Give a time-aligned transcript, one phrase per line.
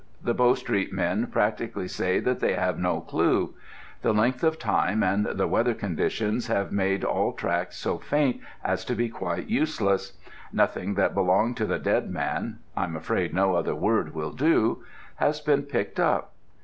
[0.23, 3.53] The Bow Street men practically say that they have no clue.
[4.01, 8.83] The length of time and the weather conditions have made all tracks so faint as
[8.85, 10.17] to be quite useless:
[10.51, 14.83] nothing that belonged to the dead man I'm afraid no other word will do
[15.17, 16.33] has been picked up.